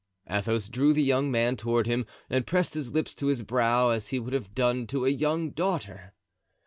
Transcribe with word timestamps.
Athos 0.27 0.67
drew 0.67 0.93
the 0.93 1.03
young 1.03 1.29
man 1.29 1.55
toward 1.55 1.85
him 1.85 2.07
and 2.27 2.47
pressed 2.47 2.73
his 2.73 2.91
lips 2.91 3.13
to 3.13 3.27
his 3.27 3.43
brow, 3.43 3.89
as 3.91 4.07
he 4.07 4.17
would 4.17 4.33
have 4.33 4.55
done 4.55 4.87
to 4.87 5.05
a 5.05 5.09
young 5.11 5.51
daughter. 5.51 6.15